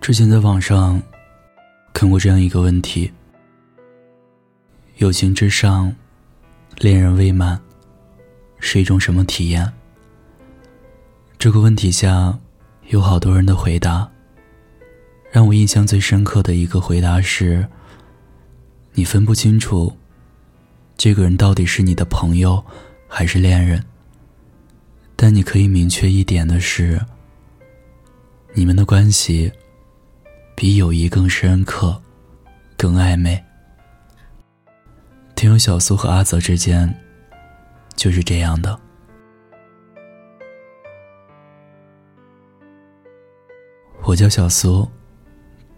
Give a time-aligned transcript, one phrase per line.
[0.00, 1.00] 之前在网上
[1.92, 3.12] 看过这样一个问题：
[4.96, 5.94] 友情之上，
[6.78, 7.60] 恋人未满，
[8.58, 9.70] 是一种什么体验？
[11.38, 12.38] 这个问题下，
[12.88, 14.10] 有好多人的回答。
[15.30, 17.68] 让我印象最深刻的一个回答是：
[18.94, 19.94] 你分不清楚，
[20.96, 22.64] 这个人到底是你的朋友
[23.06, 23.84] 还是恋人。
[25.14, 26.98] 但你可以明确一点的是，
[28.54, 29.52] 你们的关系。
[30.60, 31.98] 比友谊更深刻，
[32.76, 33.42] 更暧昧。
[35.34, 36.94] 听友小苏和阿泽之间
[37.96, 38.78] 就是这样的。
[44.02, 44.86] 我叫小苏，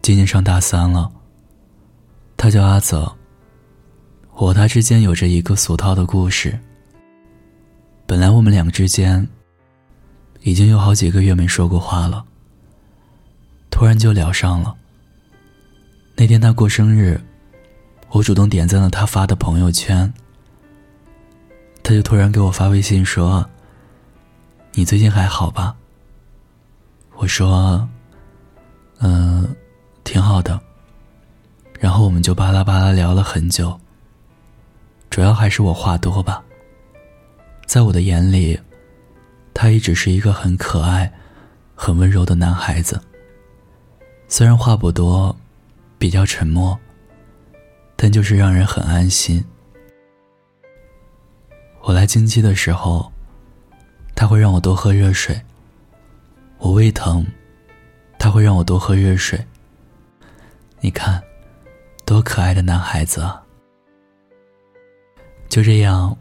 [0.00, 1.10] 今年上大三了。
[2.36, 3.12] 他叫阿泽。
[4.34, 6.56] 我和他之间有着一个俗套的故事。
[8.06, 9.28] 本来我们两个之间
[10.42, 12.24] 已经有好几个月没说过话了。
[13.78, 14.74] 突然就聊上了。
[16.16, 17.16] 那天他过生日，
[18.10, 20.12] 我主动点赞了他发的朋友圈。
[21.84, 23.48] 他就突然给我发微信说
[24.74, 25.76] ：“你最近还好吧？”
[27.18, 27.88] 我说
[28.98, 29.54] ：“嗯，
[30.02, 30.60] 挺好的。”
[31.78, 33.78] 然后我们就巴拉巴拉聊了很久。
[35.08, 36.42] 主要还是我话多吧。
[37.64, 38.58] 在我的眼里，
[39.54, 41.12] 他一直是一个很可爱、
[41.76, 43.00] 很温柔的男孩子。
[44.30, 45.34] 虽然话不多，
[45.98, 46.78] 比较沉默，
[47.96, 49.42] 但就是让人很安心。
[51.80, 53.10] 我来经期的时候，
[54.14, 55.34] 他会让我多喝热水；
[56.58, 57.26] 我胃疼，
[58.18, 59.42] 他会让我多喝热水。
[60.80, 61.22] 你看，
[62.04, 63.42] 多可爱的男孩子啊！
[65.48, 66.14] 就这样，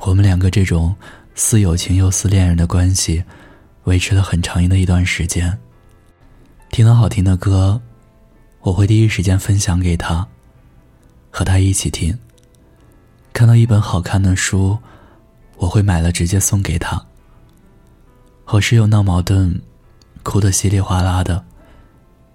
[0.00, 0.94] 我们两个这种
[1.36, 3.22] 似友情又似恋人的关系，
[3.84, 5.56] 维持了很长的一段时间。
[6.70, 7.82] 听到好听的歌，
[8.60, 10.26] 我会第一时间分享给他，
[11.28, 12.16] 和他一起听。
[13.32, 14.78] 看到一本好看的书，
[15.56, 17.04] 我会买了直接送给他。
[18.44, 19.60] 和室友闹矛盾，
[20.22, 21.44] 哭得稀里哗啦的，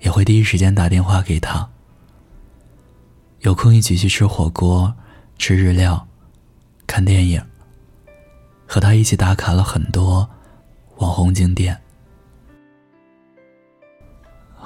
[0.02, 1.70] 也会第一时间打电话给他。
[3.40, 4.94] 有空一起去吃火锅、
[5.38, 6.06] 吃日料、
[6.86, 7.42] 看电影，
[8.68, 10.30] 和他一起打卡了很多
[10.98, 11.82] 网红景点。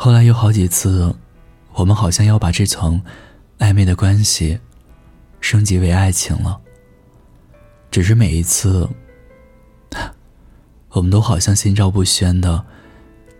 [0.02, 1.14] 后来有好几次，
[1.74, 3.04] 我们好像要把这层
[3.58, 4.58] 暧昧的关系
[5.42, 6.58] 升级为爱情了。
[7.92, 8.90] 只是每一次，
[10.92, 12.66] 我们都好像心照不宣的，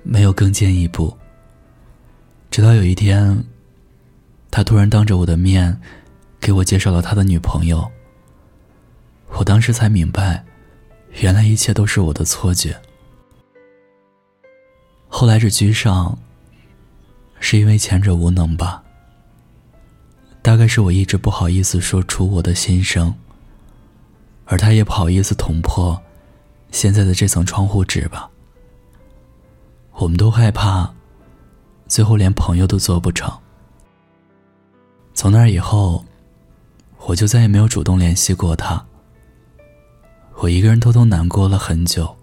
[0.04, 1.16] 没有更进一步。
[2.52, 3.42] 直到有一天，
[4.52, 5.80] 他突然当着我的面
[6.42, 7.90] 给我介绍了他的女朋友。
[9.30, 10.44] 我当时才明白，
[11.22, 12.76] 原来一切都是我的错觉。
[15.08, 16.20] 后来这居上。
[17.40, 18.84] 是因为前者无能吧？
[20.42, 23.14] 大概是我一直不好意思说出我的心声，
[24.46, 26.02] 而他也不好意思捅破
[26.72, 28.30] 现在的这层窗户纸吧。
[29.94, 30.90] 我们都害怕，
[31.88, 33.32] 最后连朋友都做不成。
[35.14, 36.06] 从那以后，
[37.06, 38.86] 我就再也没有主动联系过他。
[40.36, 42.16] 我一个人偷偷难过了很久，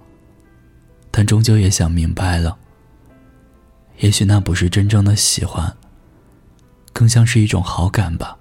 [1.11, 2.57] 但终究也想明白了。
[3.99, 5.75] 也许那不是真正的喜欢，
[6.93, 8.37] 更像是一种好感吧。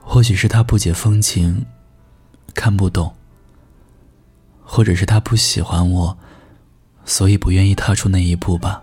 [0.00, 1.66] 或许是他不解风情，
[2.54, 3.12] 看不懂；
[4.62, 6.16] 或者是他不喜欢我，
[7.04, 8.82] 所以不愿意踏出那一步吧。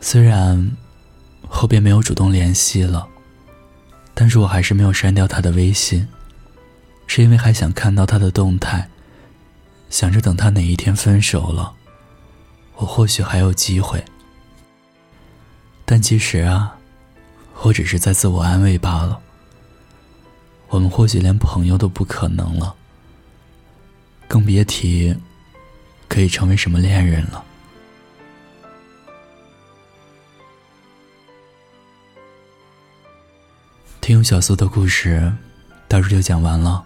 [0.00, 0.76] 虽然
[1.48, 3.06] 后边没有主动联系了，
[4.14, 6.08] 但是我还是没有删掉他的微信，
[7.06, 8.88] 是因为还想看到他的动态，
[9.90, 11.72] 想着等他哪一天分手了。
[12.76, 14.04] 我或许还有机会，
[15.84, 16.76] 但其实啊，
[17.62, 19.20] 我只是在自我安慰罢了。
[20.68, 22.74] 我们或许连朋友都不可能了，
[24.26, 25.14] 更别提
[26.08, 27.44] 可以成为什么恋人了。
[34.00, 35.32] 听小苏的故事，
[35.86, 36.84] 到这就讲完了。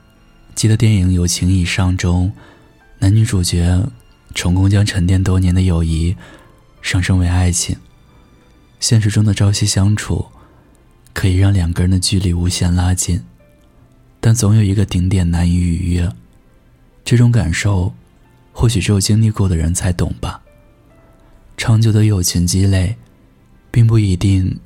[0.54, 2.32] 记得电影《友情以上》中，
[2.98, 3.82] 男女主角。
[4.34, 6.16] 成功将沉淀多年的友谊
[6.82, 7.76] 上升为爱情。
[8.78, 10.26] 现实中的朝夕相处，
[11.14, 13.22] 可以让两个人的距离无限拉近，
[14.20, 16.12] 但总有一个顶点难以逾越。
[17.04, 17.94] 这种感受，
[18.52, 20.42] 或许只有经历过的人才懂吧。
[21.56, 22.96] 长久的友情积累，
[23.70, 24.60] 并不一定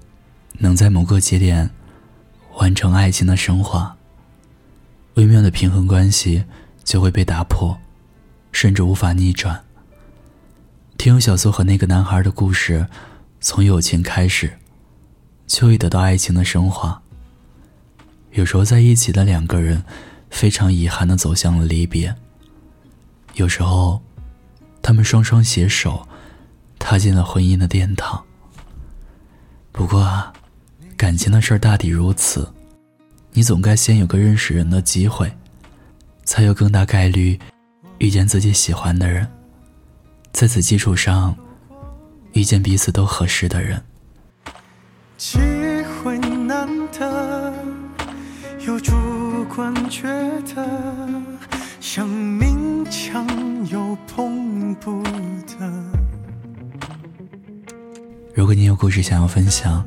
[0.58, 1.70] 能在某个节点
[2.56, 3.96] 完成爱情的升华。
[5.14, 6.44] 微妙的平衡关系
[6.82, 7.78] 就会被打破。
[8.52, 9.64] 甚至无法逆转。
[10.98, 12.86] 听小苏和那个男孩的故事，
[13.40, 14.58] 从友情开始，
[15.46, 17.02] 就会得到爱情的升华。
[18.32, 19.82] 有时候在一起的两个人，
[20.30, 22.14] 非常遗憾的走向了离别。
[23.34, 24.02] 有时候，
[24.82, 26.06] 他们双双携手，
[26.78, 28.22] 踏进了婚姻的殿堂。
[29.72, 30.32] 不过啊，
[30.96, 32.52] 感情的事儿大抵如此，
[33.32, 35.32] 你总该先有个认识人的机会，
[36.24, 37.38] 才有更大概率
[38.00, 39.26] 遇见自己喜欢的人。
[40.32, 41.36] 在此基础上，
[42.32, 43.80] 遇见彼此都合适的人。
[45.18, 45.38] 机
[46.02, 47.54] 会难得，
[48.66, 48.92] 又主
[49.54, 50.08] 观觉
[50.54, 50.66] 得
[51.78, 53.26] 想勉强
[53.68, 55.70] 又碰不得。
[58.34, 59.86] 如果你有故事想要分享，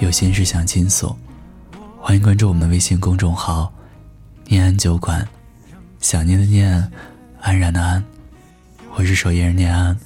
[0.00, 1.14] 有心事想倾诉，
[2.00, 3.72] 欢迎关注我们的微信公众号
[4.48, 5.24] “念安酒馆”，
[6.00, 6.90] 想念的念，
[7.42, 8.02] 安然的安。
[8.94, 9.96] 我是守夜人念安，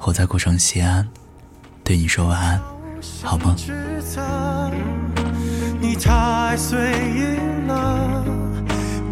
[0.00, 1.08] 我在古城西安，
[1.84, 2.60] 对你说晚安，
[3.22, 3.54] 好吗？
[5.80, 6.76] 你太随
[7.14, 7.36] 意
[7.68, 8.24] 了，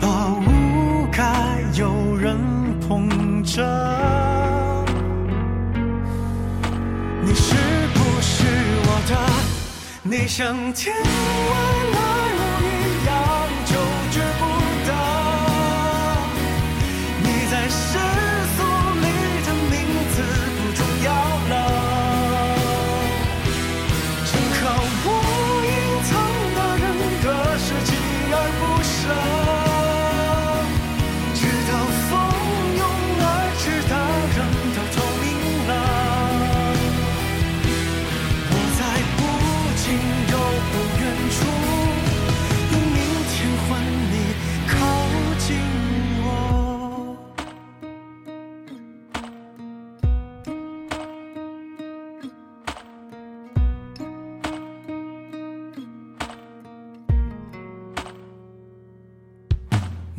[0.01, 2.37] 把无该有人
[2.81, 3.09] 捧
[3.45, 3.63] 着。
[7.25, 7.55] 你是
[7.95, 8.45] 不是
[8.85, 9.17] 我的？
[10.03, 12.12] 你像天外来。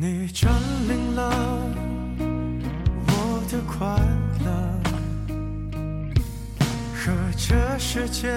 [0.06, 0.52] 你占
[0.86, 1.30] 领了
[3.06, 3.88] 我的快
[4.44, 4.50] 乐，
[6.94, 8.28] 和这世界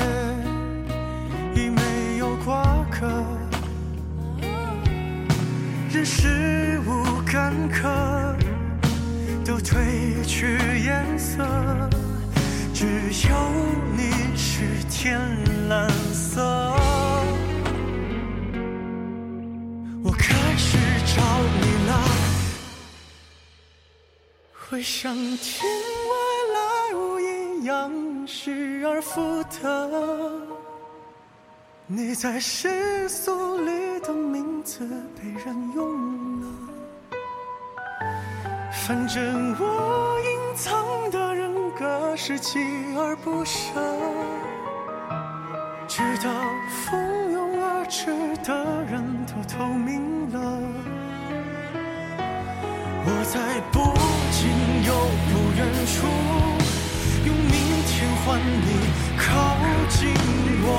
[1.53, 3.05] 已没有瓜葛，
[5.91, 7.83] 人事物干渴
[9.43, 11.43] 都褪去颜色，
[12.73, 12.85] 只
[13.27, 13.35] 有
[13.93, 15.19] 你是天
[15.67, 16.06] 蓝。
[24.69, 25.63] 会像天
[26.09, 26.13] 外
[26.53, 27.89] 来物一样
[28.27, 30.41] 失而复得，
[31.85, 34.85] 你在世俗里的名字
[35.15, 36.47] 被人用了，
[38.85, 42.59] 反正我隐藏的人格是锲
[42.99, 43.69] 而不舍，
[45.87, 46.29] 直到
[46.83, 48.07] 蜂拥而至
[48.43, 48.53] 的
[48.83, 50.59] 人都透明了，
[53.05, 53.96] 我在不。
[55.57, 56.05] 远处，
[57.25, 57.51] 用明
[57.87, 58.69] 天换你
[59.17, 59.25] 靠
[59.89, 60.13] 近
[60.61, 60.69] 我，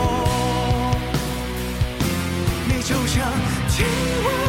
[2.68, 3.16] 你就像
[3.68, 3.88] 天
[4.24, 4.47] 外。